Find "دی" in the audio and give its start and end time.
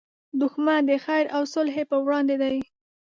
2.41-2.57